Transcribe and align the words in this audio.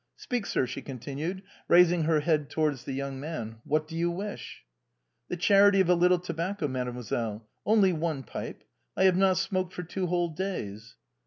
Speak, 0.15 0.47
sir," 0.47 0.65
she 0.65 0.81
continued, 0.81 1.43
rais 1.67 1.91
ing 1.91 2.05
her 2.05 2.21
head 2.21 2.49
towards 2.49 2.85
the 2.85 2.93
young 2.93 3.19
man," 3.19 3.57
what 3.65 3.87
do 3.87 3.95
you 3.95 4.09
wish?"" 4.09 4.63
The 5.29 5.37
charity 5.37 5.79
of 5.79 5.89
a 5.91 5.93
little 5.93 6.17
tobacco, 6.17 6.67
mademoiselle; 6.67 7.47
only 7.67 7.93
one 7.93 8.23
pipe. 8.23 8.63
I 8.97 9.03
have 9.03 9.15
not 9.15 9.37
smoked 9.37 9.73
for 9.73 9.83
two 9.83 10.07
whole 10.07 10.29
days." 10.29 10.95